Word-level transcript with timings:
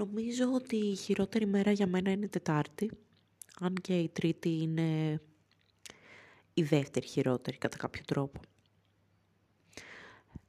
Νομίζω 0.00 0.52
ότι 0.52 0.76
η 0.76 0.94
χειρότερη 0.94 1.46
μέρα 1.46 1.70
για 1.70 1.86
μένα 1.86 2.10
είναι 2.10 2.24
η 2.24 2.28
Τετάρτη, 2.28 2.90
αν 3.60 3.74
και 3.74 3.98
η 3.98 4.08
Τρίτη 4.08 4.48
είναι 4.48 5.20
η 6.54 6.62
δεύτερη 6.62 7.06
χειρότερη 7.06 7.58
κατά 7.58 7.76
κάποιο 7.76 8.02
τρόπο. 8.06 8.40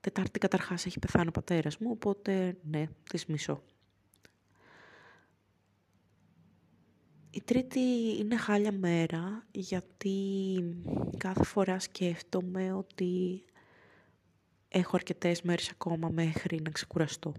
Τετάρτη 0.01 0.39
καταρχάς 0.39 0.85
έχει 0.85 0.99
πεθάνει 0.99 1.27
ο 1.27 1.31
πατέρας 1.31 1.77
μου, 1.77 1.89
οπότε 1.91 2.57
ναι, 2.63 2.87
της 3.09 3.25
μισώ. 3.25 3.63
Η 7.31 7.41
τρίτη 7.41 7.79
είναι 8.19 8.37
χάλια 8.37 8.71
μέρα 8.71 9.47
γιατί 9.51 10.15
κάθε 11.17 11.43
φορά 11.43 11.79
σκέφτομαι 11.79 12.73
ότι 12.73 13.43
έχω 14.67 14.95
αρκετές 14.95 15.41
μέρες 15.41 15.69
ακόμα 15.69 16.09
μέχρι 16.09 16.61
να 16.61 16.69
ξεκουραστώ. 16.69 17.33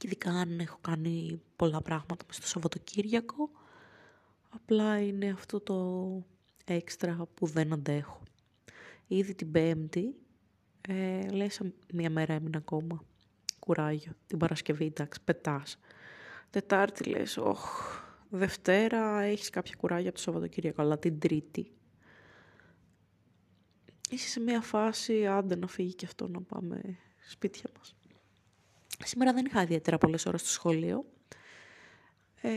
Και 0.00 0.06
ειδικά 0.06 0.30
αν 0.30 0.60
έχω 0.60 0.78
κάνει 0.80 1.40
πολλά 1.56 1.80
πράγματα 1.80 2.24
μες 2.26 2.36
στο 2.36 2.46
Σαββατοκύριακο, 2.46 3.50
απλά 4.50 5.00
είναι 5.00 5.28
αυτό 5.30 5.60
το 5.60 5.76
έξτρα 6.64 7.26
που 7.34 7.46
δεν 7.46 7.72
αντέχω. 7.72 8.22
Ήδη 9.06 9.34
την 9.34 9.50
Πέμπτη, 9.50 10.14
ε, 10.88 11.28
λες 11.28 11.60
μία 11.92 12.10
μέρα 12.10 12.34
έμεινε 12.34 12.56
ακόμα. 12.56 13.04
Κουράγιο. 13.58 14.12
Την 14.26 14.38
Παρασκευή, 14.38 14.84
εντάξει, 14.84 15.20
πετάς. 15.24 15.78
Τετάρτη 16.50 17.04
λες, 17.04 17.36
όχ, 17.36 17.68
Δευτέρα 18.30 19.20
έχεις 19.20 19.50
κάποια 19.50 19.74
κουράγια 19.78 20.08
από 20.08 20.16
το 20.16 20.22
Σαββατοκύριακο, 20.22 20.82
αλλά 20.82 20.98
την 20.98 21.18
Τρίτη 21.18 21.72
είσαι 24.10 24.28
σε 24.28 24.40
μια 24.40 24.60
φάση 24.60 25.26
άντε 25.26 25.56
να 25.56 25.66
φύγει 25.66 25.94
και 25.94 26.06
αυτό 26.06 26.28
να 26.28 26.40
πάμε 26.42 26.98
σπίτια 27.18 27.70
μας. 27.78 27.94
Σήμερα 29.04 29.32
δεν 29.32 29.44
είχα 29.44 29.62
ιδιαίτερα 29.62 29.98
πολλές 29.98 30.26
ώρες 30.26 30.40
στο 30.40 30.50
σχολείο 30.50 31.04
ε, 32.40 32.50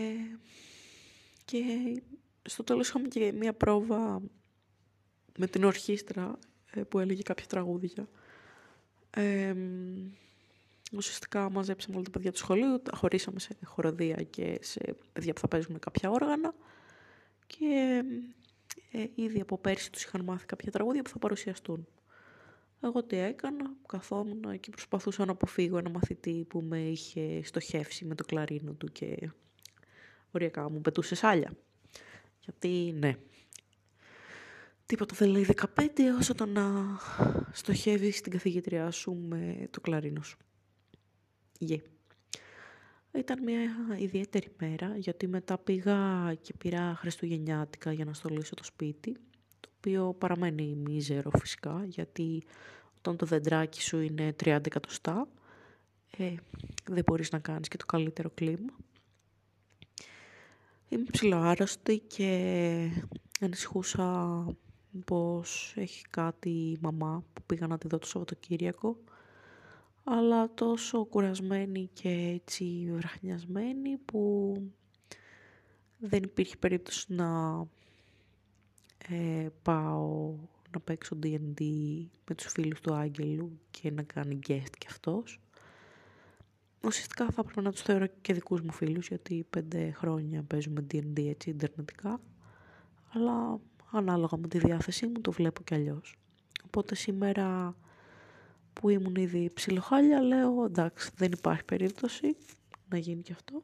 και 1.45 1.63
στο 2.43 2.63
τέλος 2.63 2.87
είχαμε 2.87 3.07
και 3.07 3.31
μια 3.31 3.53
πρόβα 3.53 4.21
με 5.37 5.47
την 5.47 5.63
ορχήστρα 5.63 6.39
ε, 6.71 6.81
που 6.81 6.99
έλεγε 6.99 7.21
κάποια 7.21 7.45
τραγούδια. 7.45 8.07
Ε, 9.09 9.55
ουσιαστικά 10.93 11.49
μαζέψαμε 11.49 11.95
όλα 11.95 12.03
τα 12.03 12.09
παιδιά 12.11 12.31
του 12.31 12.37
σχολείου, 12.37 12.81
τα 12.81 12.97
χωρίσαμε 12.97 13.39
σε 13.39 13.57
χοροδία 13.63 14.15
και 14.15 14.59
σε 14.61 14.95
παιδιά 15.13 15.33
που 15.33 15.39
θα 15.39 15.47
παίζουν 15.47 15.79
κάποια 15.79 16.09
όργανα 16.09 16.53
και 17.47 18.03
ε, 18.91 19.05
ήδη 19.15 19.41
από 19.41 19.57
πέρσι 19.57 19.91
τους 19.91 20.03
είχαν 20.03 20.23
μάθει 20.23 20.45
κάποια 20.45 20.71
τραγούδια 20.71 21.01
που 21.01 21.09
θα 21.09 21.19
παρουσιαστούν. 21.19 21.87
Εγώ 22.83 23.03
τι 23.03 23.17
έκανα, 23.17 23.73
καθόμουν 23.87 24.59
και 24.59 24.69
προσπαθούσα 24.69 25.25
να 25.25 25.31
αποφύγω 25.31 25.77
ένα 25.77 25.89
μαθητή 25.89 26.45
που 26.49 26.61
με 26.61 26.79
είχε 26.79 27.43
στοχεύσει 27.43 28.05
με 28.05 28.15
το 28.15 28.23
κλαρίνο 28.23 28.73
του 28.73 28.87
και 28.87 29.31
οριακά 30.31 30.69
μου 30.69 30.81
πετούσε 30.81 31.15
σάλια. 31.15 31.51
Γιατί 32.39 32.95
ναι, 32.99 33.15
τίποτα 34.85 35.15
δεν 35.17 35.29
λέει 35.29 35.47
15 35.75 35.87
όσο 36.17 36.33
το 36.33 36.45
να 36.45 36.63
στοχεύεις 37.51 38.21
την 38.21 38.31
καθηγήτριά 38.31 38.91
σου 38.91 39.13
με 39.13 39.67
το 39.69 39.81
κλαρίνο 39.81 40.21
σου. 40.21 40.37
Yeah. 41.59 41.81
Ήταν 43.11 43.43
μια 43.43 43.59
ιδιαίτερη 43.97 44.47
μέρα 44.59 44.97
γιατί 44.97 45.27
μετά 45.27 45.57
πήγα 45.57 46.33
και 46.41 46.53
πήρα 46.57 46.95
χριστουγεννιάτικα 46.95 47.91
για 47.91 48.05
να 48.05 48.13
στολίσω 48.13 48.55
το 48.55 48.63
σπίτι 48.63 49.11
το 49.13 49.32
οποίο 49.85 50.15
παραμένει 50.17 50.75
μίζερο 50.75 51.29
φυσικά 51.39 51.83
γιατί 51.85 52.43
όταν 52.97 53.17
το 53.17 53.25
δεντράκι 53.25 53.81
σου 53.81 53.99
είναι 53.99 54.35
30 54.43 54.65
εκατοστά 54.65 55.27
ε, 56.17 56.33
δεν 56.89 57.03
μπορείς 57.05 57.31
να 57.31 57.39
κάνεις 57.39 57.67
και 57.67 57.77
το 57.77 57.85
καλύτερο 57.85 58.29
κλίμα. 58.33 58.73
Είμαι 60.89 61.05
ψηλοάρρωστη 61.11 61.99
και 61.99 62.89
ανησυχούσα 63.41 64.45
πως 65.05 65.73
έχει 65.75 66.01
κάτι 66.09 66.49
η 66.49 66.77
μαμά 66.81 67.23
που 67.33 67.41
πήγα 67.45 67.67
να 67.67 67.77
τη 67.77 67.87
δω 67.87 67.97
το 67.97 68.07
Σαββατοκύριακο 68.07 68.97
αλλά 70.03 70.53
τόσο 70.53 71.05
κουρασμένη 71.05 71.89
και 71.93 72.09
έτσι 72.09 72.89
βραχνιασμένη 72.91 73.97
που 73.97 74.53
δεν 75.97 76.23
υπήρχε 76.23 76.55
περίπτωση 76.57 77.13
να 77.13 77.59
ε, 79.09 79.47
πάω 79.61 80.33
να 80.73 80.79
παίξω 80.79 81.19
D&D 81.23 81.61
με 82.27 82.35
τους 82.35 82.51
φίλους 82.51 82.81
του 82.81 82.93
Άγγελου 82.93 83.59
και 83.71 83.91
να 83.91 84.03
κάνει 84.03 84.39
guest 84.47 84.71
κι 84.77 84.87
αυτός. 84.89 85.39
Ουσιαστικά 86.83 87.25
θα 87.25 87.41
έπρεπε 87.41 87.61
να 87.61 87.71
τους 87.71 87.81
θεωρώ 87.81 88.05
και 88.21 88.33
δικούς 88.33 88.61
μου 88.61 88.71
φίλους 88.71 89.07
γιατί 89.07 89.45
πέντε 89.49 89.91
χρόνια 89.91 90.43
παίζουμε 90.43 90.85
D&D 90.91 91.27
έτσι 91.27 91.49
ιντερνετικά 91.49 92.21
αλλά 93.13 93.59
ανάλογα 93.91 94.37
με 94.37 94.47
τη 94.47 94.57
διάθεσή 94.57 95.07
μου 95.07 95.21
το 95.21 95.31
βλέπω 95.31 95.63
κι 95.63 95.73
αλλιώς. 95.73 96.15
Οπότε 96.65 96.95
σήμερα 96.95 97.75
που 98.73 98.89
ήμουν 98.89 99.15
ήδη 99.15 99.51
ψιλοχάλια, 99.53 100.21
λέω 100.21 100.65
εντάξει 100.65 101.11
δεν 101.15 101.31
υπάρχει 101.31 101.63
περίπτωση 101.63 102.35
να 102.89 102.97
γίνει 102.97 103.21
και 103.21 103.33
αυτό. 103.33 103.63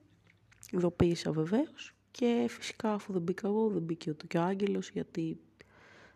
Ειδοποίησα 0.71 1.31
βεβαίως 1.31 1.93
και 2.11 2.45
φυσικά 2.49 2.93
αφού 2.93 3.13
δεν 3.13 3.21
μπήκα 3.21 3.47
εγώ 3.47 3.69
δεν 3.69 3.81
μπήκε 3.81 4.09
ούτε 4.09 4.25
και 4.27 4.37
ο 4.37 4.41
Άγγελος 4.41 4.89
γιατί 4.89 5.39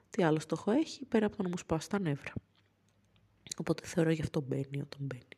τι 0.10 0.24
άλλο 0.24 0.40
στόχο 0.40 0.72
έχει 0.72 1.06
πέρα 1.06 1.26
από 1.26 1.36
το 1.36 1.44
να 1.44 1.50
μου 1.50 1.58
σπάσει 1.58 1.90
τα 1.90 2.00
νεύρα. 2.00 2.34
Οπότε 3.58 3.86
θεωρώ 3.86 4.12
γι' 4.12 4.22
αυτό 4.22 4.42
μπαίνει 4.42 4.82
όταν 4.82 5.00
μπαίνει. 5.00 5.38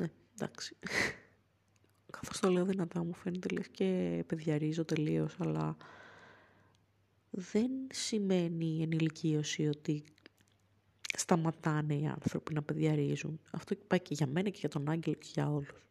Ναι, 0.00 0.10
εντάξει. 0.34 0.76
Καθώς 2.18 2.40
το 2.40 2.50
λέω 2.50 2.64
δυνατά 2.64 3.04
μου 3.04 3.14
φαίνεται 3.14 3.48
λες 3.48 3.68
και 3.68 4.24
παιδιαρίζω 4.26 4.84
τελείως, 4.84 5.36
αλλά 5.38 5.76
δεν 7.30 7.70
σημαίνει 7.90 8.82
ενηλικίωση 8.82 9.66
ότι 9.68 10.04
σταματάνε 11.16 11.94
οι 11.94 12.06
άνθρωποι 12.06 12.54
να 12.54 12.62
παιδιαρίζουν. 12.62 13.40
Αυτό 13.50 13.74
πάει 13.86 14.00
και 14.00 14.14
για 14.14 14.26
μένα 14.26 14.48
και 14.48 14.58
για 14.60 14.68
τον 14.68 14.88
Άγγελο 14.90 15.14
και 15.14 15.28
για 15.32 15.50
όλους. 15.50 15.86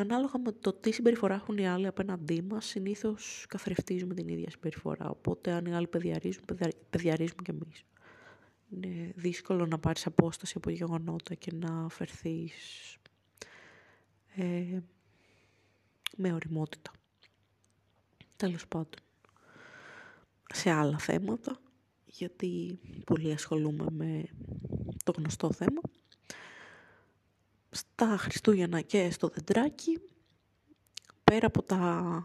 Ανάλογα 0.00 0.38
με 0.44 0.52
το 0.52 0.72
τι 0.72 0.90
συμπεριφορά 0.90 1.34
έχουν 1.34 1.58
οι 1.58 1.68
άλλοι 1.68 1.86
απέναντί 1.86 2.42
μας, 2.42 2.66
συνήθως 2.66 3.44
καθρεφτίζουμε 3.48 4.14
την 4.14 4.28
ίδια 4.28 4.50
συμπεριφορά. 4.50 5.10
Οπότε, 5.10 5.52
αν 5.52 5.64
οι 5.64 5.74
άλλοι 5.74 5.86
παιδιαρίζουν, 5.86 6.44
παιδιαρίζουμε 6.90 7.42
κι 7.44 7.50
εμείς. 7.50 7.84
Είναι 8.70 9.12
δύσκολο 9.16 9.66
να 9.66 9.78
πάρεις 9.78 10.06
απόσταση 10.06 10.54
από 10.56 10.70
γεγονότα 10.70 11.34
και 11.34 11.52
να 11.54 11.84
αφαιρθείς 11.84 12.54
ε, 14.34 14.78
με 16.16 16.32
οριμότητα. 16.32 16.90
Τέλος 18.36 18.68
πάντων 18.68 19.00
σε 20.54 20.70
άλλα 20.70 20.98
θέματα, 20.98 21.60
γιατί 22.06 22.78
πολύ 23.04 23.32
ασχολούμαι 23.32 23.86
με 23.90 24.24
το 25.04 25.12
γνωστό 25.16 25.52
θέμα. 25.52 25.80
Στα 27.70 28.16
Χριστούγεννα 28.16 28.80
και 28.80 29.10
στο 29.10 29.28
δεντράκι, 29.28 29.98
πέρα 31.24 31.46
από 31.46 31.62
τα 31.62 32.24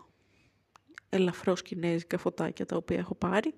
ελαφρώς 1.10 1.62
κινέζικα 1.62 2.18
φωτάκια 2.18 2.66
τα 2.66 2.76
οποία 2.76 2.98
έχω 2.98 3.16
πάρει 3.16 3.54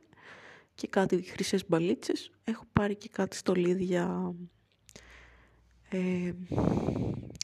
και 0.76 0.88
κάτι 0.88 1.22
χρυσές 1.22 1.68
μπαλίτσες, 1.68 2.32
έχω 2.44 2.66
πάρει 2.74 2.96
και 2.96 3.10
κάτι 3.10 3.36
στολίδια, 3.36 4.36
ε, 5.90 6.34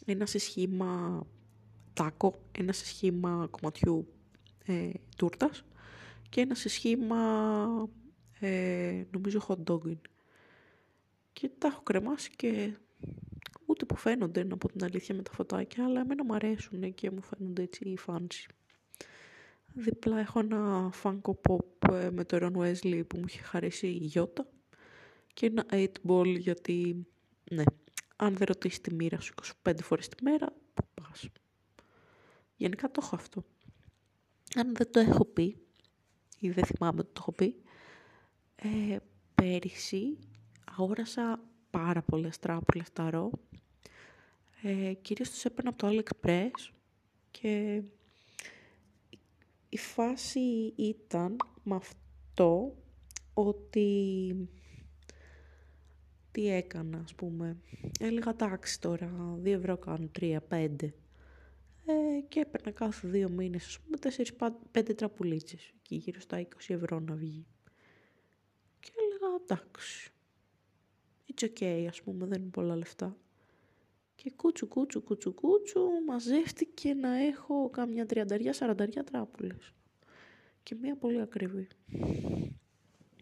ένα 0.06 0.26
σε 0.26 0.38
σχήμα 0.38 1.24
τάκο, 1.94 2.40
ένα 2.52 2.74
σε 2.74 2.86
σχήμα 2.86 3.48
κομματιού 3.52 4.08
ε, 4.66 4.90
τούρτας 5.18 5.64
και 6.30 6.42
ένα 6.42 6.56
σε 6.56 6.70
σχήμα, 6.70 7.18
ε, 8.40 9.04
νομίζω 9.12 9.46
hot 9.48 9.72
dog 9.72 9.96
Και 11.34 11.50
τα 11.58 11.68
έχω 11.68 11.82
κρεμάσει 11.82 12.30
και 12.36 12.74
ούτε 13.74 13.86
που 13.86 13.96
φαίνονται, 13.96 14.48
από 14.52 14.68
την 14.68 14.84
αλήθεια, 14.84 15.16
με 15.16 15.22
τα 15.22 15.32
φωτάκια, 15.32 15.86
αλλά 15.86 16.02
εμένα 16.02 16.24
μου 16.24 16.34
αρέσουν 16.34 16.94
και 16.94 17.12
μου 17.12 17.22
φαίνονται 17.22 17.62
έτσι 17.62 17.98
fancy. 18.08 18.50
Δίπλα 19.74 20.20
έχω 20.20 20.40
ένα 20.40 20.94
Funko 21.04 21.32
Pop 21.50 21.94
ε, 21.94 22.10
με 22.10 22.26
το 22.26 22.38
Ron 22.42 22.58
Wesley 22.58 23.04
που 23.08 23.18
μου 23.18 23.26
είχε 23.28 23.42
χαρίσει 23.42 23.88
η 23.88 24.06
Γιώτα 24.06 24.48
και 25.34 25.46
ένα 25.46 25.66
8 25.70 25.88
ball 26.08 26.38
γιατί, 26.40 27.08
ναι, 27.52 27.64
αν 28.16 28.36
δεν 28.36 28.48
ρωτήσεις 28.48 28.82
τη 28.82 28.94
μοίρα 28.94 29.20
σου 29.20 29.34
25 29.64 29.74
φορές 29.82 30.08
τη 30.08 30.24
μέρα, 30.24 30.54
πού 30.74 30.84
πας. 30.94 31.30
Γενικά 32.56 32.92
το 32.92 33.00
έχω 33.04 33.16
αυτό. 33.16 33.44
Αν 34.56 34.76
δεν 34.76 34.92
το 34.92 35.00
έχω 35.00 35.26
πει, 35.26 35.58
ή 36.40 36.50
δεν 36.50 36.66
θυμάμαι 36.66 37.04
το 37.04 37.12
έχω 37.18 37.32
πει, 37.32 37.56
ε, 38.56 38.98
πέρυσι 39.36 40.18
αγόρασα 40.78 41.40
πάρα 41.70 42.02
πολλές 42.02 42.40
τράπουλες 42.40 42.92
ταρό. 42.94 43.32
Ε, 44.66 44.94
κυρίως 44.94 45.30
τους 45.30 45.46
έπαιρνα 45.46 45.70
από 45.70 45.78
το 45.78 45.88
AliExpress 45.88 46.72
και 47.32 47.82
η 49.70 49.78
φάση 49.78 50.74
ήταν 50.76 51.36
με 51.64 51.76
αυτό 51.76 52.76
ότι 53.34 54.50
τι 56.32 56.48
έκανα, 56.48 57.00
ας 57.04 57.16
πούμε. 57.16 57.58
Έλεγα 58.00 58.36
τάξη 58.36 58.82
τώρα, 58.82 59.38
2 59.44 59.46
ευρώ 59.46 59.78
κάνουν, 59.78 60.12
3, 60.20 60.40
5. 60.50 60.94
Ε, 61.86 62.22
και 62.28 62.40
έπαιρνα 62.40 62.72
κάθε 62.72 63.08
δύο 63.08 63.30
μήνες, 63.30 63.66
ας 63.66 63.80
πούμε, 63.80 63.98
4-5 63.98 64.94
τραπουλίτσες. 64.96 65.74
Εκεί 65.80 65.96
γύρω 65.96 66.20
στα 66.20 66.40
20 66.40 66.74
ευρώ 66.74 67.00
να 67.00 67.16
βγει. 67.16 67.46
Και 68.80 68.92
έλεγα, 68.98 69.36
εντάξει, 69.44 70.12
it's 71.34 71.44
okay, 71.44 71.86
ας 71.90 72.02
πούμε, 72.02 72.26
δεν 72.26 72.42
είναι 72.42 72.50
πολλά 72.50 72.76
λεφτά. 72.76 73.18
Και 74.16 74.32
κούτσου, 74.36 74.68
κούτσου, 74.68 75.04
κούτσου, 75.04 75.34
κούτσου, 75.34 75.82
μαζεύτηκε 76.08 76.94
να 76.94 77.18
έχω 77.18 77.70
κάμια 77.70 78.06
τριανταριά, 78.06 78.54
σαρανταριά 78.54 79.04
τράπουλες. 79.04 79.74
Και 80.64 80.76
μία 80.76 80.96
πολύ 80.96 81.22
ακριβή. 81.22 81.68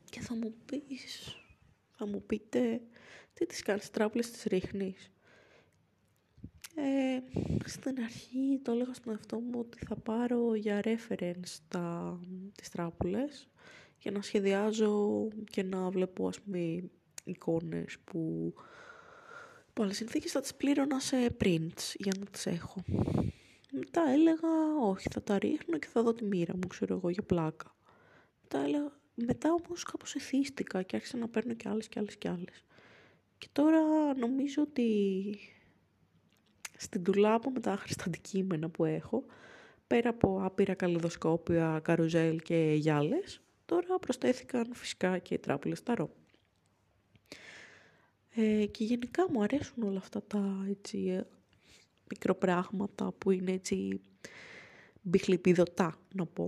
Και 0.09 0.19
θα 0.19 0.35
μου 0.35 0.53
πεις, 0.65 1.35
θα 1.91 2.05
μου 2.05 2.23
πείτε, 2.25 2.81
τι 3.33 3.45
τις 3.45 3.61
κάνεις 3.61 3.89
τράπουλες, 3.89 4.31
τις 4.31 4.43
ρίχνεις; 4.43 5.11
Ε, 6.75 7.19
στην 7.65 7.99
αρχή 8.03 8.59
το 8.63 8.71
έλεγα 8.71 8.93
στον 8.93 9.13
εαυτό 9.13 9.39
μου 9.39 9.59
ότι 9.59 9.85
θα 9.85 9.95
πάρω 9.95 10.55
για 10.55 10.81
reference 10.83 11.57
τα, 11.67 12.19
τις 12.55 12.69
τράπουλες 12.69 13.49
για 13.99 14.11
να 14.11 14.21
σχεδιάζω 14.21 15.27
και 15.49 15.63
να 15.63 15.89
βλέπω 15.89 16.27
ας 16.27 16.41
πούμε 16.41 16.89
εικόνες 17.23 17.97
που 18.03 18.53
υπό 19.71 19.83
άλλες 19.83 19.95
συνθήκες 19.95 20.31
θα 20.31 20.41
τις 20.41 20.55
πλήρωνα 20.55 20.99
σε 20.99 21.35
prints 21.43 21.93
για 21.97 22.13
να 22.19 22.25
τις 22.25 22.45
έχω. 22.45 22.83
Μετά 23.71 24.01
έλεγα 24.09 24.49
όχι 24.81 25.07
θα 25.11 25.23
τα 25.23 25.37
ρίχνω 25.37 25.77
και 25.77 25.87
θα 25.87 26.01
δω 26.01 26.13
τη 26.13 26.23
μοίρα 26.23 26.53
μου 26.55 26.67
ξέρω 26.67 26.95
εγώ 26.95 27.09
για 27.09 27.23
πλάκα. 27.23 27.75
Μετά, 28.41 28.59
έλεγα, 28.63 28.91
μετά 29.15 29.53
όμως 29.53 29.83
κάπως 29.83 30.15
εθίστηκα 30.15 30.81
και 30.81 30.95
άρχισα 30.95 31.17
να 31.17 31.27
παίρνω 31.27 31.53
και 31.53 31.69
άλλες 31.69 31.87
και 31.87 31.99
άλλες 31.99 32.17
και 32.17 32.29
άλλες. 32.29 32.63
Και 33.37 33.47
τώρα 33.51 33.81
νομίζω 34.17 34.61
ότι 34.61 34.89
στην 36.77 37.03
τουλάπα 37.03 37.51
με 37.51 37.59
τα 37.59 37.71
άχρηστα 37.71 38.03
αντικείμενα 38.07 38.69
που 38.69 38.85
έχω, 38.85 39.25
πέρα 39.87 40.09
από 40.09 40.39
άπειρα 40.43 40.73
καλλιδοσκόπια, 40.73 41.79
καρουζέλ 41.83 42.39
και 42.41 42.73
γυάλες, 42.75 43.41
τώρα 43.65 43.99
προσθέθηκαν 43.99 44.71
φυσικά 44.73 45.17
και 45.17 45.33
οι 45.33 45.39
τράπουλες 45.39 45.83
ταρό. 45.83 46.09
Ε, 48.35 48.65
και 48.65 48.83
γενικά 48.83 49.31
μου 49.31 49.43
αρέσουν 49.43 49.83
όλα 49.83 49.97
αυτά 49.97 50.23
τα 50.23 50.65
έτσι, 50.69 50.97
ε, 50.97 51.27
μικροπράγματα 52.09 53.11
που 53.11 53.31
είναι 53.31 53.51
έτσι 53.51 54.01
μπιχλιπιδωτά 55.01 55.99
να 56.15 56.25
πω. 56.25 56.47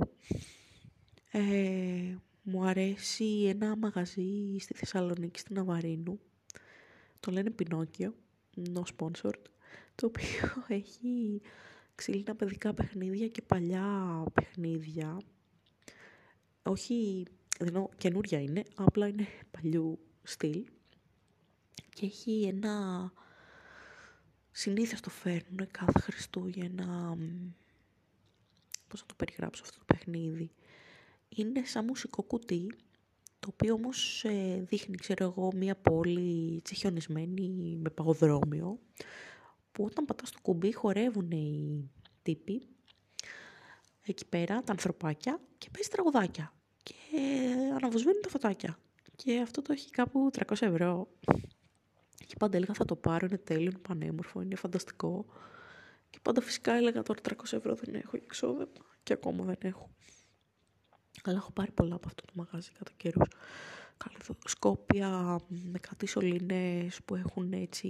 Ε, 1.32 2.18
μου 2.44 2.64
αρέσει 2.64 3.44
ένα 3.46 3.76
μαγαζί 3.76 4.58
στη 4.60 4.74
Θεσσαλονίκη 4.74 5.40
στην 5.40 5.60
Αβαρίνου. 5.60 6.20
Το 7.20 7.32
λένε 7.32 7.50
Πινόκιο, 7.50 8.16
no 8.74 8.82
sponsored 8.96 9.42
το 9.96 10.06
οποίο 10.06 10.64
έχει 10.78 11.42
ξύλινα 11.96 12.36
παιδικά 12.36 12.74
παιχνίδια 12.74 13.28
και 13.28 13.42
παλιά 13.42 14.24
παιχνίδια. 14.34 15.18
Όχι, 16.64 17.26
ενώ 17.60 17.90
καινούρια 17.98 18.40
είναι, 18.40 18.64
απλά 18.76 19.08
είναι 19.08 19.28
παλιού 19.52 20.00
στυλ. 20.24 20.66
Και 21.94 22.06
έχει 22.06 22.44
ένα... 22.44 23.12
Συνήθως 24.51 25.00
το 25.00 25.10
φέρνουν 25.10 25.68
κάθε 25.72 26.00
Χριστούγεννα... 26.00 27.18
Πώς 28.88 29.00
θα 29.00 29.06
το 29.06 29.13
περιγράψω 29.18 29.63
αυτό 29.66 29.78
το 29.78 29.86
παιχνίδι. 29.86 30.51
Είναι 31.30 31.66
σαν 31.66 31.86
μουσικό 31.86 32.24
κουτί, 32.24 32.75
το 33.40 33.50
οποίο 33.54 33.74
όμως 33.74 34.24
ε, 34.24 34.63
δείχνει, 34.68 34.95
ξέρω 34.95 35.24
εγώ, 35.25 35.51
μία 35.56 35.75
πόλη 35.75 36.62
τσεχιονισμένη 36.62 37.78
με 37.81 37.90
παγοδρόμιο 37.90 38.80
που 39.72 39.84
όταν 39.84 40.06
πατάς 40.06 40.31
το 40.31 40.39
κουμπί 40.42 40.74
χορεύουν 40.74 41.31
οι 41.31 41.89
τύποι 42.22 42.68
εκεί 44.06 44.25
πέρα, 44.25 44.63
τα 44.63 44.72
ανθρωπάκια 44.72 45.39
και 45.57 45.69
παίζει 45.72 45.89
τραγουδάκια 45.89 46.54
και 46.84 46.94
αναβοσβήνουν 47.75 48.22
τα 48.22 48.30
φωτάκια. 48.30 48.78
Και 49.16 49.39
αυτό 49.39 49.62
το 49.62 49.72
έχει 49.72 49.89
κάπου 49.89 50.30
300 50.38 50.42
ευρώ. 50.60 51.07
Και 52.34 52.40
πάντα 52.40 52.58
έλεγα 52.58 52.74
θα 52.74 52.86
το 52.86 52.96
πάρω, 52.96 53.26
είναι 53.26 53.38
τέλειο, 53.38 53.70
είναι 53.70 53.80
πανέμορφο, 53.88 54.42
είναι 54.42 54.56
φανταστικό. 54.56 55.26
Και 56.10 56.20
πάντα 56.22 56.42
φυσικά 56.42 56.74
έλεγα 56.74 57.04
τώρα 57.04 57.20
300 57.30 57.34
ευρώ 57.52 57.76
δεν 57.76 57.96
έχω 57.96 58.18
για 58.18 58.26
εξόδεμα 58.26 58.72
και 59.04 59.14
ακόμα 59.14 59.44
δεν 59.44 59.58
έχω. 59.62 59.90
Αλλά 61.24 61.38
έχω 61.38 61.52
πάρει 61.52 61.72
πολλά 61.72 61.96
από 61.96 62.08
αυτό 62.08 62.26
το 62.26 62.32
μαγάζι 62.36 62.72
κατά 62.78 62.92
καιρούς. 62.98 63.28
Σκόπια 64.46 65.40
με 65.48 65.80
κάτι 65.80 66.06
σωλήνες 66.06 67.00
που 67.06 67.16
έχουν 67.16 67.54
έτσι 67.54 67.88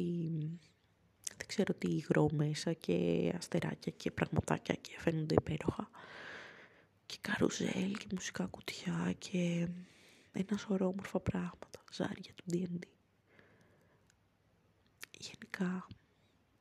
δεν 1.38 1.48
ξέρω 1.48 1.74
τι 1.74 1.88
υγρό 1.88 2.30
μέσα 2.32 2.74
και 2.74 3.32
αστεράκια 3.38 3.92
και 3.98 4.12
πραγματάκια 4.12 4.76
και 4.76 4.96
φαίνονται 5.00 5.34
υπέροχα. 5.34 5.90
Και 7.06 7.18
καρουζέλ 7.22 7.98
και 7.98 8.08
μουσικά 8.12 8.46
κουτιά 8.46 9.14
και 9.18 9.68
ένα 10.32 10.58
σωρό 10.58 10.88
όμορφα 10.88 11.20
πράγματα, 11.20 11.84
ζάρια 11.92 12.34
του 12.36 12.44
D&D. 12.52 12.93
Γενικά 15.32 15.88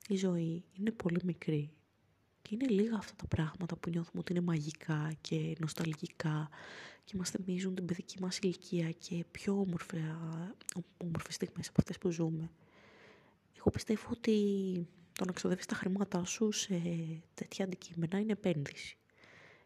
η 0.09 0.17
ζωή 0.17 0.65
είναι 0.79 0.91
πολύ 0.91 1.21
μικρή 1.25 1.71
και 2.43 2.51
είναι 2.55 2.67
λίγα 2.67 2.97
αυτά 2.97 3.15
τα 3.17 3.27
πράγματα 3.27 3.77
που 3.77 3.91
νιώθουμε 3.91 4.21
ότι 4.21 4.33
είναι 4.33 4.41
μαγικά 4.41 5.13
και 5.21 5.57
νοσταλγικά 5.59 6.49
και 7.05 7.17
μας 7.17 7.31
θυμίζουν 7.31 7.75
την 7.75 7.87
παιδική 7.87 8.21
μας 8.21 8.39
ηλικία 8.39 8.91
και 8.91 9.25
πιο 9.31 9.53
όμορφα, 9.59 9.97
όμορφες 10.97 11.35
στιγμές 11.35 11.69
από 11.69 11.77
αυτές 11.79 11.99
που 11.99 12.11
ζούμε. 12.11 12.51
Εγώ 13.59 13.71
πιστεύω 13.71 14.09
ότι 14.11 14.37
το 15.13 15.25
να 15.25 15.33
ξοδεύεις 15.33 15.67
τα 15.67 15.75
χρήματά 15.75 16.25
σου 16.25 16.53
σε 16.53 16.83
τέτοια 17.35 17.65
αντικείμενα 17.65 18.19
είναι 18.19 18.33
επένδυση. 18.33 18.97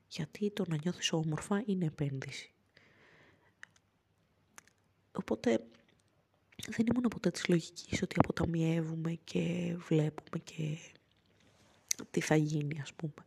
Γιατί 0.08 0.50
το 0.50 0.64
να 0.68 0.76
νιώθεις 0.82 1.12
όμορφα 1.12 1.62
είναι 1.66 1.84
επένδυση. 1.84 2.52
Οπότε 5.12 5.66
δεν 6.64 6.86
ήμουν 6.86 7.08
ποτέ 7.08 7.30
της 7.30 7.48
λογικής 7.48 8.02
ότι 8.02 8.16
αποταμιεύουμε 8.18 9.18
και 9.24 9.74
βλέπουμε 9.78 10.42
και 10.44 10.78
τι 12.10 12.20
θα 12.20 12.36
γίνει 12.36 12.80
ας 12.80 12.92
πούμε. 12.92 13.26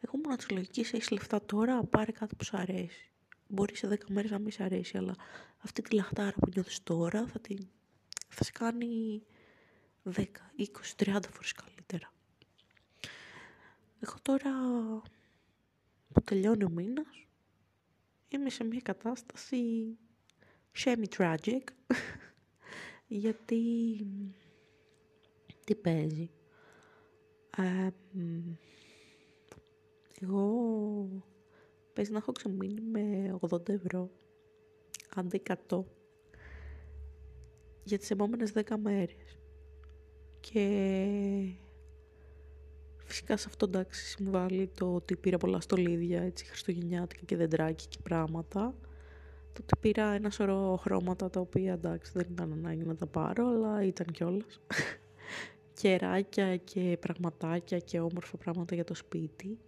Εγώ 0.00 0.20
ήμουν 0.24 0.36
της 0.36 0.50
λογικής 0.50 0.92
έχεις 0.92 1.10
λεφτά 1.10 1.42
τώρα, 1.42 1.84
πάρε 1.84 2.12
κάτι 2.12 2.34
που 2.34 2.44
σου 2.44 2.56
αρέσει. 2.56 3.10
Μπορεί 3.48 3.76
σε 3.76 3.88
10 3.88 3.96
μέρες 4.08 4.30
να 4.30 4.38
μην 4.38 4.52
σου 4.52 4.64
αρέσει, 4.64 4.96
αλλά 4.96 5.14
αυτή 5.58 5.82
τη 5.82 5.94
λαχτάρα 5.94 6.32
που 6.32 6.48
νιώθεις 6.54 6.82
τώρα 6.82 7.26
θα, 7.26 7.40
την, 7.40 7.68
θα 8.28 8.44
σε 8.44 8.52
κάνει 8.52 9.22
10, 10.04 10.10
20, 10.16 10.24
30 10.96 11.18
φορές 11.30 11.52
καλύτερα. 11.52 12.12
Εγώ 14.00 14.14
τώρα 14.22 14.52
που 16.12 16.20
τελειώνει 16.22 16.64
ο 16.64 16.68
μήνας 16.68 17.26
είμαι 18.28 18.50
σε 18.50 18.64
μια 18.64 18.80
κατάσταση 18.80 19.96
semi-tragic 20.84 21.62
γιατί 23.08 23.56
τι 25.64 25.74
παίζει; 25.74 26.30
Ε, 27.56 27.88
εγώ 30.20 31.08
παίζει 31.92 32.10
να 32.10 32.18
έχω 32.18 32.32
ξεμείνει 32.32 32.80
με 32.80 33.38
80 33.40 33.68
ευρώ 33.68 34.10
αντί 35.14 35.42
100 35.68 35.82
για 37.84 37.98
τις 37.98 38.10
επόμενες 38.10 38.52
10 38.54 38.62
μέρες. 38.82 39.38
Και 40.40 41.52
φυσικά 43.04 43.36
σε 43.36 43.46
αυτό 43.48 43.66
εντάξει 43.66 44.04
συμβάλλει 44.04 44.70
το 44.74 44.94
ότι 44.94 45.16
πήρα 45.16 45.38
πολλά 45.38 45.60
στολίδια, 45.60 46.22
έτσι 46.22 46.44
χριστουγεννιάτικα 46.44 47.22
και 47.24 47.36
δεντράκι 47.36 47.86
και 47.88 47.98
πράγματα. 48.02 48.74
Το 49.56 49.62
ότι 49.62 49.76
πήρα 49.80 50.12
ένα 50.12 50.30
σωρό 50.30 50.76
χρώματα 50.82 51.30
τα 51.30 51.40
οποία 51.40 51.72
εντάξει 51.72 52.12
δεν 52.14 52.26
ήταν 52.30 52.52
ανάγκη 52.52 52.84
να 52.84 52.94
τα 52.94 53.06
πάρω, 53.06 53.46
αλλά 53.46 53.82
ήταν 53.84 54.06
κιόλας. 54.06 54.60
Κεράκια 55.80 56.56
και 56.56 56.96
πραγματάκια 57.00 57.78
και 57.78 58.00
όμορφα 58.00 58.36
πράγματα 58.36 58.74
για 58.74 58.84
το 58.84 58.94
σπίτι. 58.94 59.58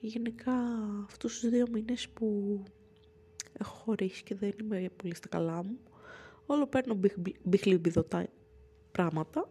Και 0.00 0.06
γενικά 0.06 0.52
αυτούς 1.04 1.38
τους 1.38 1.50
δύο 1.50 1.66
μήνες 1.72 2.08
που 2.08 2.58
έχω 3.52 3.74
χωρίσει 3.74 4.22
και 4.22 4.34
δεν 4.34 4.52
είμαι 4.60 4.90
πολύ 4.96 5.14
στα 5.14 5.28
καλά 5.28 5.64
μου, 5.64 5.78
όλο 6.46 6.66
παίρνω 6.66 6.98
μπιχλιμπιδωτά 7.42 8.26
πράγματα 8.92 9.50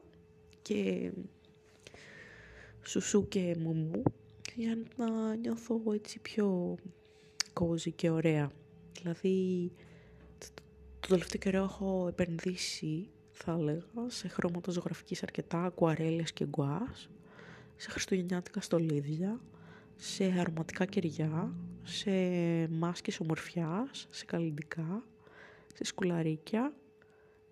και 0.62 1.12
σουσού 2.82 3.28
και 3.28 3.56
μουμού 3.60 4.04
για 4.56 4.78
να 4.98 5.36
νιώθω 5.36 5.82
έτσι 5.94 6.20
πιο 6.20 6.76
κόζι 7.54 7.92
και 7.92 8.10
ωραία. 8.10 8.52
Δηλαδή, 9.02 9.72
το 11.00 11.08
τελευταίο 11.08 11.42
καιρό 11.42 11.64
έχω 11.64 12.06
επενδύσει, 12.08 13.10
θα 13.32 13.52
έλεγα, 13.52 13.84
σε 14.08 14.28
χρώματα 14.28 14.72
ζωγραφικής 14.72 15.24
αρκετά, 15.24 15.64
ακουαρέλες 15.64 16.34
και 16.34 16.46
γκουάς, 16.46 17.10
σε 17.76 17.90
χριστουγεννιάτικα 17.90 18.62
στολίδια, 18.62 19.40
σε 19.96 20.24
αρωματικά 20.24 20.86
κεριά, 20.86 21.54
σε 21.84 22.12
μάσκες 22.68 23.20
ομορφιάς, 23.20 24.08
σε 24.10 24.26
καλλιντικά, 24.26 25.04
σε 25.74 25.84
σκουλαρίκια 25.84 26.74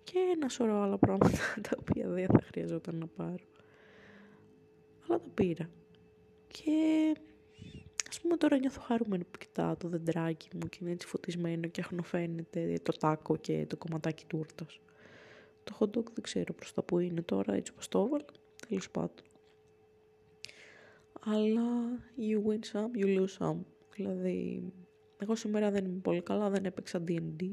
και 0.03 0.17
ένα 0.35 0.49
σωρό 0.49 0.81
άλλα 0.81 0.97
πράγματα 0.97 1.39
τα 1.69 1.77
οποία 1.79 2.07
δεν 2.07 2.25
θα 2.25 2.41
χρειαζόταν 2.41 2.95
να 2.95 3.07
πάρω. 3.07 3.45
Αλλά 5.07 5.19
τα 5.19 5.29
πήρα. 5.33 5.69
Και 6.47 6.71
ας 7.17 7.30
πούμε 8.21 8.37
τώρα 8.37 8.57
νιώθω 8.57 8.81
χαρούμενη 8.81 9.23
που 9.23 9.37
κοιτάω 9.37 9.75
το 9.75 9.87
δεντράκι 9.87 10.49
μου 10.53 10.69
και 10.69 10.77
είναι 10.81 10.91
έτσι 10.91 11.07
φωτισμένο 11.07 11.67
και 11.67 11.81
αχνοφαίνεται 11.81 12.79
το 12.83 12.91
τάκο 12.91 13.37
και 13.37 13.65
το 13.69 13.77
κομματάκι 13.77 14.25
τούρτας. 14.27 14.79
Το 15.63 15.75
hot 15.79 15.97
dog 15.97 16.03
δεν 16.03 16.21
ξέρω 16.21 16.53
προς 16.53 16.73
τα 16.73 16.83
που 16.83 16.99
είναι 16.99 17.21
τώρα, 17.21 17.53
έτσι 17.53 17.71
όπως 17.71 17.87
το 17.87 17.99
έβαλα, 17.99 18.25
τέλος 18.67 18.91
πάντων. 18.91 19.25
Αλλά 21.19 21.63
you 22.17 22.47
win 22.47 22.59
some, 22.71 23.03
you 23.03 23.19
lose 23.19 23.37
some. 23.47 23.57
Δηλαδή, 23.95 24.63
εγώ 25.17 25.35
σήμερα 25.35 25.71
δεν 25.71 25.85
είμαι 25.85 25.99
πολύ 25.99 26.21
καλά, 26.21 26.49
δεν 26.49 26.65
έπαιξα 26.65 27.03
D&D. 27.07 27.51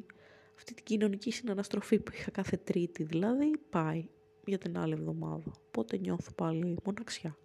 Αυτή 0.57 0.75
την 0.75 0.85
κοινωνική 0.85 1.31
συναναστροφή 1.31 1.99
που 1.99 2.13
είχα 2.15 2.31
κάθε 2.31 2.57
τρίτη, 2.57 3.03
δηλαδή, 3.03 3.51
πάει 3.71 4.09
για 4.45 4.59
την 4.59 4.79
άλλη 4.79 4.93
εβδομάδα. 4.93 5.53
Οπότε 5.67 5.97
νιώθω 5.97 6.33
πάλι 6.33 6.77
μοναξιά. 6.85 7.37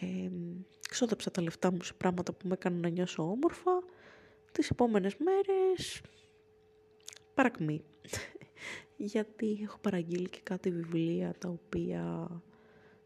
Ε, 0.00 0.30
ξόδεψα 0.88 1.30
τα 1.30 1.42
λεφτά 1.42 1.72
μου 1.72 1.82
σε 1.82 1.94
πράγματα 1.94 2.32
που 2.32 2.48
με 2.48 2.54
έκαναν 2.54 2.80
να 2.80 2.88
νιώσω 2.88 3.22
όμορφα. 3.22 3.70
Τις 4.52 4.70
επόμενες 4.70 5.16
μέρες 5.16 6.00
παρακμή. 7.34 7.82
Γιατί 8.96 9.58
έχω 9.62 9.78
παραγγείλει 9.78 10.28
και 10.28 10.40
κάτι 10.42 10.70
βιβλία 10.70 11.34
τα 11.38 11.48
οποία 11.48 12.30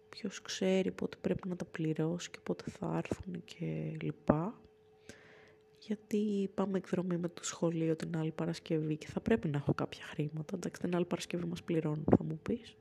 ποιος 0.08 0.42
ξέρει 0.42 0.90
πότε 0.90 1.16
πρέπει 1.20 1.48
να 1.48 1.56
τα 1.56 1.64
πληρώσει 1.64 2.30
και 2.30 2.38
πότε 2.42 2.64
θα 2.70 2.96
έρθουν 2.96 3.44
και 3.44 3.96
λοιπά. 4.00 4.60
Γιατί 5.78 6.50
πάμε 6.54 6.78
εκδρομή 6.78 7.16
με 7.16 7.28
το 7.28 7.44
σχολείο 7.44 7.96
την 7.96 8.16
άλλη 8.16 8.30
Παρασκευή 8.30 8.96
και 8.96 9.06
θα 9.06 9.20
πρέπει 9.20 9.48
να 9.48 9.56
έχω 9.56 9.74
κάποια 9.74 10.04
χρήματα. 10.04 10.56
Εντάξει, 10.56 10.80
την 10.80 10.94
άλλη 10.94 11.04
Παρασκευή 11.04 11.44
μας 11.44 11.62
πληρώνουν, 11.62 12.04
θα 12.16 12.24
μου 12.24 12.40
πεις. 12.42 12.76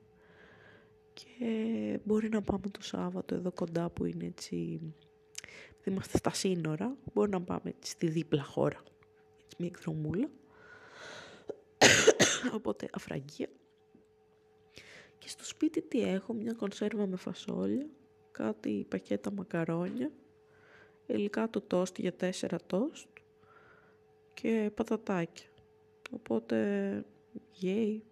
Και 1.24 2.00
μπορεί 2.04 2.30
να 2.30 2.42
πάμε 2.42 2.70
το 2.72 2.82
Σάββατο 2.82 3.36
εδώ 3.36 3.52
κοντά 3.52 3.90
που 3.90 4.06
είναι 4.06 4.26
έτσι... 4.26 4.80
Είμαστε 5.84 6.18
στα 6.18 6.34
σύνορα, 6.34 6.96
μπορεί 7.14 7.30
να 7.30 7.42
πάμε 7.42 7.62
έτσι 7.78 7.92
στη 7.92 8.08
δίπλα 8.08 8.44
χώρα. 8.44 8.84
Έτσι 9.44 9.56
μια 9.58 9.68
εκδρομούλα. 9.68 10.30
Οπότε 12.58 12.90
αφραγία. 12.94 13.48
Και 15.18 15.30
στο 15.30 15.46
σπίτι 15.46 15.82
τι 15.82 16.04
έχω, 16.04 16.34
μια 16.34 16.54
κονσέρβα 16.54 17.08
με 17.08 17.16
φασόλια, 17.16 17.86
κάτι 18.32 18.86
πακέτα 18.90 19.32
μακαρόνια, 19.32 20.12
υλικά 21.06 21.50
του 21.50 21.62
τόστ 21.68 22.00
για 22.00 22.14
τέσσερα 22.14 22.58
τόστ 22.68 23.08
και 24.34 24.72
πατατάκια. 24.76 25.46
Οπότε, 26.12 27.06
γέι. 27.52 28.04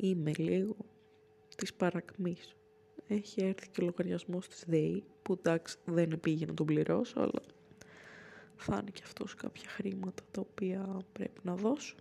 Είμαι 0.00 0.32
λίγο 0.36 0.76
της 1.56 1.74
παρακμής. 1.74 2.56
Έχει 3.08 3.42
έρθει 3.42 3.68
και 3.68 3.80
ο 3.80 3.84
λογαριασμός 3.84 4.48
της 4.48 4.64
ΔΕΗ, 4.66 5.04
που 5.22 5.32
εντάξει 5.32 5.76
δεν 5.84 6.20
πήγε 6.20 6.46
να 6.46 6.54
τον 6.54 6.66
πληρώσω, 6.66 7.20
αλλά 7.20 7.42
φάνηκε 8.56 9.02
αυτός 9.04 9.34
κάποια 9.34 9.68
χρήματα 9.68 10.22
τα 10.30 10.40
οποία 10.40 11.00
πρέπει 11.12 11.40
να 11.42 11.54
δώσω. 11.54 11.96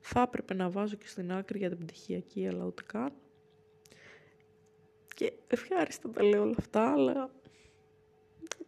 Θα 0.00 0.20
έπρεπε 0.20 0.54
να 0.54 0.70
βάζω 0.70 0.96
και 0.96 1.06
στην 1.06 1.32
άκρη 1.32 1.58
για 1.58 1.68
την 1.68 1.78
πτυχιακή, 1.78 2.48
αλλά 2.48 2.64
ούτε 2.64 2.82
καν. 2.86 3.12
Και 5.14 5.32
ευχάριστα 5.46 6.10
τα 6.10 6.22
λέω 6.22 6.42
όλα 6.42 6.54
αυτά, 6.58 6.92
αλλά 6.92 7.30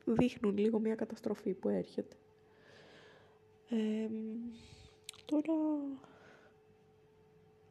δείχνουν 0.04 0.56
λίγο 0.56 0.78
μια 0.78 0.94
καταστροφή 0.94 1.54
που 1.54 1.68
έρχεται. 1.68 2.16
τώρα, 5.24 5.54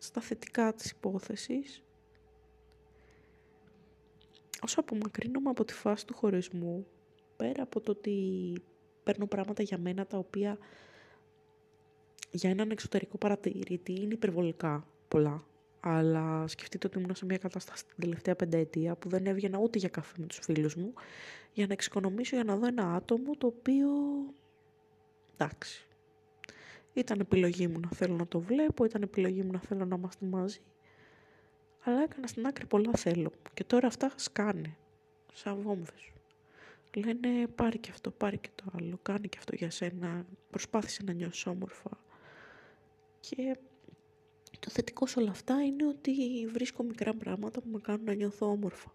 στα 0.04 0.22
θετικά 0.22 0.74
της 0.74 0.92
υπόθεσης, 0.92 1.84
όσο 4.62 4.80
απομακρύνομαι 4.80 5.50
από 5.50 5.66
τη 5.66 5.74
φάση 5.74 6.06
του 6.06 6.14
χωρισμού, 6.14 6.88
πέρα 7.36 7.64
από 7.64 7.82
το 7.82 7.92
ότι 7.92 8.54
παίρνω 9.04 9.26
πράγματα 9.26 9.64
για 9.64 9.78
μένα 9.78 10.06
τα 10.06 10.18
οποία 10.18 10.58
για 12.32 12.50
έναν 12.50 12.72
εξωτερικό 12.72 13.18
παρατηρητή 13.18 13.94
είναι 13.94 14.14
υπερβολικά 14.14 14.88
πολλά. 15.08 15.44
Αλλά 15.80 16.48
σκεφτείτε 16.48 16.88
ότι 16.88 17.00
ήμουν 17.00 17.16
σε 17.16 17.26
μια 17.26 17.38
κατάσταση 17.38 17.86
την 17.86 17.96
τελευταία 18.00 18.36
πενταετία 18.36 18.96
που 18.96 19.10
δεν 19.10 19.26
έβγαινα 19.26 19.58
ούτε 19.58 19.78
για 19.78 19.90
καφέ 19.90 20.16
με 20.18 20.26
τους 20.26 20.40
φίλους 20.42 20.76
μου 20.76 20.94
για 21.54 21.68
να 21.68 21.74
εξοικονομήσω 21.74 22.36
για 22.36 22.46
να 22.46 22.56
δω 22.56 22.68
ένα 22.68 22.94
άτομο 22.94 23.36
το 23.38 23.48
οποίο... 23.48 23.90
εντάξει. 25.34 25.86
Ήταν 26.94 27.20
επιλογή 27.20 27.68
μου 27.68 27.80
να 27.80 27.90
θέλω 27.90 28.16
να 28.16 28.28
το 28.28 28.40
βλέπω, 28.40 28.86
ήταν 28.86 29.02
επιλογή 29.02 29.42
μου 29.42 29.52
να 29.52 29.60
θέλω 29.60 29.86
να 29.86 29.96
είμαστε 29.96 30.26
μαζί. 30.26 30.60
Αλλά 31.84 32.02
έκανα 32.02 32.28
στην 32.28 32.46
άκρη 32.46 32.66
πολλά 32.66 32.92
θέλω. 32.94 33.32
Και 33.54 33.64
τώρα 33.64 33.88
αυτά 33.88 34.12
σκάνε. 34.16 34.76
Σαν 35.34 35.62
βόμβες. 35.62 36.12
Λένε 36.94 37.48
πάρει 37.56 37.78
και 37.78 37.90
αυτό, 37.92 38.12
πάρει 38.12 38.38
και 38.38 38.50
το 38.56 38.64
άλλο, 38.78 39.00
κάνει 39.02 39.28
και 39.28 39.38
αυτό 39.38 39.56
για 39.56 39.70
σένα, 39.72 40.26
προσπάθησε 40.50 41.04
να 41.06 41.14
νιώσεις 41.14 41.46
όμορφα. 41.46 41.90
Και 43.20 43.58
το 44.60 44.70
θετικό 44.70 45.06
σε 45.06 45.20
όλα 45.20 45.30
αυτά 45.30 45.64
είναι 45.64 45.88
ότι 45.88 46.12
βρίσκω 46.52 46.84
μικρά 46.84 47.14
πράγματα 47.14 47.62
που 47.62 47.70
με 47.72 47.80
κάνουν 47.80 48.06
να 48.06 48.14
νιώθω 48.14 48.50
όμορφα. 48.50 48.94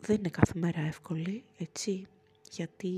Δεν 0.00 0.16
είναι 0.16 0.28
κάθε 0.28 0.52
μέρα 0.58 0.80
εύκολη, 0.80 1.44
έτσι, 1.58 2.06
γιατί 2.50 2.92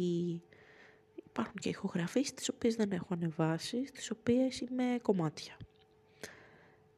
υπάρχουν 1.39 1.61
και 1.61 1.69
ηχογραφίες 1.69 2.35
τις 2.35 2.49
οποίες 2.49 2.75
δεν 2.75 2.93
έχω 2.93 3.07
ανεβάσει, 3.11 3.87
στις 3.87 4.11
οποίες 4.11 4.61
είμαι 4.61 4.99
κομμάτια. 5.03 5.57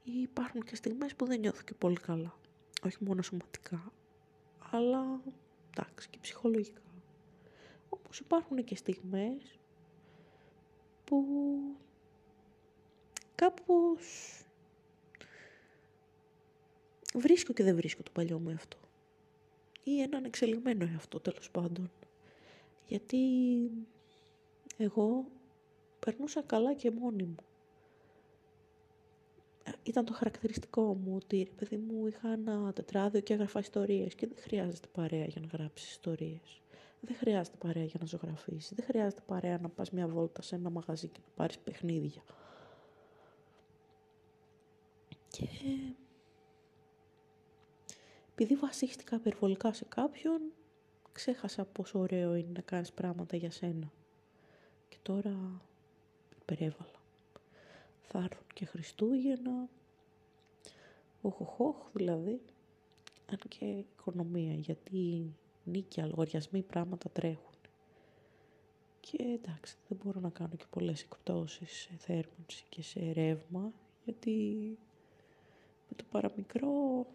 Υπάρχουν 0.03 0.63
και 0.63 0.77
στιγμές 0.77 1.15
που 1.15 1.27
δεν 1.27 1.41
νιώθω 1.41 1.63
και 1.63 1.75
πολύ 1.75 1.97
καλά. 1.97 2.35
Όχι 2.85 2.97
μόνο 3.05 3.23
σωματικά, 3.23 3.93
αλλά 4.71 5.21
εντάξει 5.71 6.09
και 6.09 6.19
ψυχολογικά. 6.21 6.81
Όπως 7.89 8.19
υπάρχουν 8.19 8.65
και 8.65 8.77
στιγμές 8.77 9.59
που 11.05 11.25
κάπως 13.35 14.05
βρίσκω 17.15 17.53
και 17.53 17.63
δεν 17.63 17.77
βρίσκω 17.77 18.03
το 18.03 18.11
παλιό 18.15 18.39
μου 18.39 18.51
εαυτό. 18.51 18.79
Ή 19.85 20.01
έναν 20.01 20.25
εξελιγμένο 20.25 20.85
εαυτό 20.93 21.21
τέλος 21.21 21.51
πάντων. 21.51 21.91
Γιατί 22.87 23.17
εγώ 24.81 25.25
περνούσα 25.99 26.43
καλά 26.43 26.75
και 26.75 26.91
μόνη 26.91 27.23
μου. 27.23 27.35
Ήταν 29.83 30.05
το 30.05 30.13
χαρακτηριστικό 30.13 30.95
μου 30.95 31.15
ότι 31.17 31.43
ρε 31.43 31.51
παιδί 31.51 31.77
μου 31.77 32.07
είχα 32.07 32.33
ένα 32.33 32.73
τετράδιο 32.73 33.21
και 33.21 33.33
έγραφα 33.33 33.61
ιστορίες 33.61 34.15
και 34.15 34.27
δεν 34.27 34.37
χρειάζεται 34.41 34.89
παρέα 34.93 35.25
για 35.25 35.41
να 35.41 35.47
γράψεις 35.47 35.91
ιστορίες. 35.91 36.63
Δεν 37.01 37.17
χρειάζεται 37.17 37.57
παρέα 37.57 37.85
για 37.85 38.01
να 38.01 38.07
ζωγραφίσεις. 38.07 38.73
Δεν 38.75 38.85
χρειάζεται 38.85 39.23
παρέα 39.27 39.59
να 39.59 39.69
πας 39.69 39.91
μια 39.91 40.09
βόλτα 40.09 40.43
σε 40.43 40.55
ένα 40.55 40.71
μαγαζί 40.71 41.09
και 41.09 41.21
να 41.25 41.33
πάρεις 41.35 41.59
παιχνίδια. 41.59 42.23
Και 45.31 45.47
επειδή 48.31 48.55
βασίστηκα 48.55 49.17
υπερβολικά 49.17 49.73
σε 49.73 49.85
κάποιον, 49.85 50.41
ξέχασα 51.13 51.65
πόσο 51.65 51.99
ωραίο 51.99 52.35
είναι 52.35 52.53
να 52.55 52.61
κάνεις 52.61 52.93
πράγματα 52.93 53.37
για 53.37 53.51
σένα. 53.51 53.93
Και 54.91 54.97
τώρα 55.03 55.61
υπερέβαλα. 56.41 57.01
Θα 58.03 58.19
έρθουν 58.19 58.47
και 58.55 58.65
Χριστούγεννα, 58.65 59.69
οχοχοχ 61.23 61.77
δηλαδή, 61.93 62.41
αν 63.31 63.39
και 63.49 63.65
οικονομία, 63.65 64.55
γιατί 64.55 65.33
νίκια, 65.65 66.07
λογαριασμοί, 66.07 66.63
πράγματα 66.63 67.11
τρέχουν. 67.11 67.55
Και 69.01 69.23
εντάξει, 69.23 69.77
δεν 69.89 69.99
μπορώ 70.05 70.21
να 70.21 70.31
κάνω 70.31 70.55
και 70.57 70.65
πολλές 70.71 71.03
εκπτώσεις 71.03 71.71
σε 71.71 71.91
θέρμανση 71.99 72.65
και 72.69 72.83
σε 72.83 73.13
ρεύμα, 73.13 73.73
γιατί 74.05 74.33
με 75.89 75.97
το 75.97 76.05
παραμικρό 76.11 77.07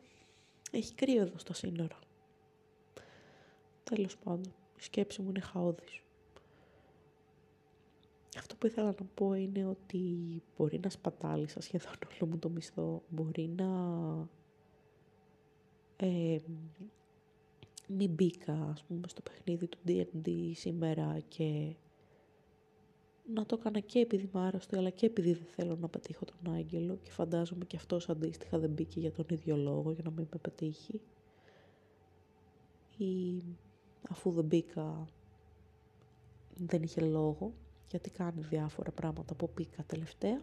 έχει 0.72 0.94
κρύο 0.94 1.22
εδώ 1.22 1.38
στα 1.38 1.54
σύνορα. 1.54 2.00
Τέλος 3.84 4.18
πάντων, 4.18 4.54
η 4.78 4.82
σκέψη 4.82 5.22
μου 5.22 5.30
είναι 5.30 5.40
χαόδης. 5.40 6.05
Αυτό 8.38 8.56
που 8.56 8.68
ήθελα 8.68 8.86
να 8.88 9.06
πω 9.14 9.34
είναι 9.34 9.66
ότι 9.66 10.02
μπορεί 10.58 10.80
να 10.84 10.90
σπατάλησα 10.90 11.62
σχεδόν 11.62 11.94
όλο 12.14 12.32
μου 12.32 12.40
το 12.40 12.50
μισθό. 12.50 13.04
Μπορεί 13.10 13.50
να 13.58 13.68
ε, 15.98 16.40
μην 17.88 18.12
μπήκα, 18.12 18.54
ας 18.54 18.84
πούμε, 18.84 19.08
στο 19.08 19.22
παιχνίδι 19.22 19.68
του 19.68 19.78
D&D 19.88 20.52
σήμερα 20.54 21.20
και 21.28 21.76
να 23.34 23.46
το 23.46 23.58
έκανα 23.60 23.80
και 23.80 24.00
επειδή 24.00 24.30
είμαι 24.34 24.46
άρρωστη, 24.46 24.78
αλλά 24.78 24.90
και 24.90 25.06
επειδή 25.06 25.34
δεν 25.34 25.48
θέλω 25.48 25.76
να 25.76 25.88
πετύχω 25.88 26.26
τον 26.26 26.54
άγγελο 26.54 26.98
και 27.04 27.12
φαντάζομαι 27.12 27.66
και 27.66 27.76
αυτός 27.76 28.10
αντίστοιχα 28.10 28.60
δεν 28.60 28.70
μπήκε 28.70 29.00
για 29.00 29.12
τον 29.12 29.26
ίδιο 29.30 29.56
λόγο, 29.56 29.92
για 29.92 30.04
να 30.04 30.10
μην 30.10 30.28
με 30.32 30.40
πετύχει. 30.42 31.02
Ή 32.98 33.42
αφού 34.10 34.32
δεν 34.32 34.46
μπήκα, 34.46 35.08
δεν 36.56 36.84
είχε 36.84 37.02
λόγο. 37.02 37.54
Γιατί 37.90 38.10
κάνει 38.10 38.42
διάφορα 38.42 38.92
πράγματα 38.92 39.36
που 39.36 39.50
πήκα 39.50 39.84
τελευταία. 39.84 40.42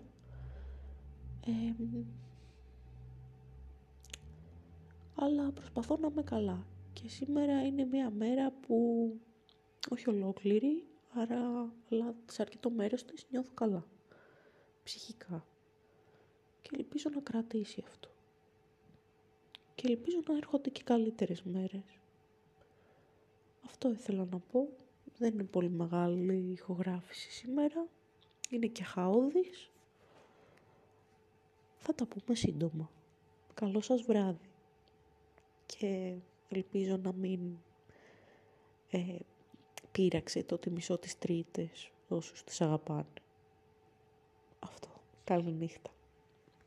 αλλά 5.14 5.50
προσπαθώ 5.50 5.96
να 5.96 6.08
είμαι 6.10 6.22
καλά. 6.22 6.66
Και 6.92 7.08
σήμερα 7.08 7.66
είναι 7.66 7.84
μια 7.84 8.10
μέρα 8.10 8.50
που, 8.50 8.76
όχι 9.90 10.08
ολόκληρη, 10.08 10.86
άρα, 11.14 11.72
αλλά 11.90 12.14
σε 12.26 12.42
αρκετό 12.42 12.70
μέρος 12.70 13.04
της 13.04 13.26
νιώθω 13.30 13.50
καλά. 13.54 13.86
Ψυχικά. 14.82 15.46
Και 16.62 16.70
ελπίζω 16.78 17.10
να 17.14 17.20
κρατήσει 17.20 17.84
αυτό. 17.86 18.08
Και 19.74 19.88
ελπίζω 19.88 20.22
να 20.28 20.36
έρχονται 20.36 20.70
και 20.70 20.82
καλύτερες 20.82 21.42
μέρες. 21.42 21.98
Αυτό 23.64 23.90
ήθελα 23.90 24.24
να 24.30 24.38
πω. 24.38 24.68
Δεν 25.22 25.32
είναι 25.32 25.44
πολύ 25.44 25.68
μεγάλη 25.68 26.34
η 26.34 26.52
ηχογράφηση 26.52 27.30
σήμερα. 27.30 27.86
Είναι 28.50 28.66
και 28.66 28.82
χαόδης. 28.82 29.70
Θα 31.76 31.94
τα 31.94 32.06
πούμε 32.06 32.36
σύντομα. 32.36 32.90
Καλό 33.54 33.80
σας 33.80 34.02
βράδυ. 34.02 34.50
Και 35.66 36.14
ελπίζω 36.48 36.96
να 36.96 37.12
μην 37.12 37.40
ε, 38.90 39.16
πείραξε 39.92 40.42
το 40.42 40.54
ότι 40.54 40.70
μισώ 40.70 40.98
τις 40.98 41.18
τρίτες 41.18 41.90
όσους 42.08 42.44
τις 42.44 42.60
αγαπάνε. 42.60 43.06
Αυτό. 44.58 44.88
Καλή 45.24 45.52
νύχτα. 45.52 45.91